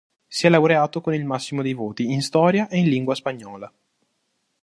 Si 0.27 0.47
è 0.47 0.49
laureato 0.49 0.99
con 0.99 1.13
il 1.13 1.25
massimo 1.25 1.61
dei 1.61 1.73
voti 1.75 2.11
in 2.11 2.23
storia 2.23 2.67
e 2.69 2.79
in 2.79 2.89
lingua 2.89 3.13
spagnola. 3.13 3.71